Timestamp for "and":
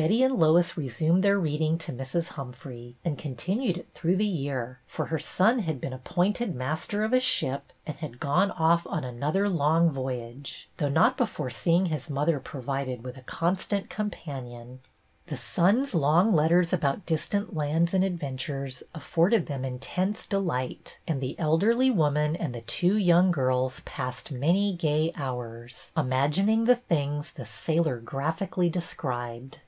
0.22-0.40, 3.04-3.18, 7.86-7.98, 17.92-18.02, 21.06-21.20, 22.36-22.54